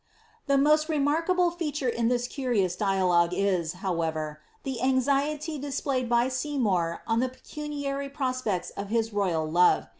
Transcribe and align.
The 0.47 0.57
most 0.57 0.89
remarkable 0.89 1.51
feature 1.51 1.87
in 1.87 2.07
this 2.07 2.27
curious 2.27 2.75
dialogue 2.75 3.33
is, 3.35 3.75
howerer, 3.83 4.37
the 4.63 4.79
•lubety 4.81 5.61
displayed 5.61 6.09
by 6.09 6.27
Seymour 6.27 7.03
on 7.05 7.19
the 7.19 7.29
pecuniary 7.29 8.09
prospects 8.09 8.71
of 8.71 8.87
his 8.89 9.13
royal 9.13 9.47
k>re. 9.47 9.87